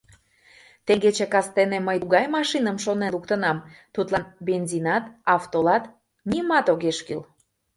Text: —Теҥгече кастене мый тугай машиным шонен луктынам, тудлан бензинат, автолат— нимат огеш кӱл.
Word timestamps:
—Теҥгече 0.85 1.25
кастене 1.33 1.77
мый 1.87 1.97
тугай 2.03 2.25
машиным 2.35 2.77
шонен 2.83 3.09
луктынам, 3.15 3.57
тудлан 3.95 4.23
бензинат, 4.47 5.03
автолат— 5.35 5.83
нимат 6.29 6.65
огеш 6.73 6.97
кӱл. 7.07 7.21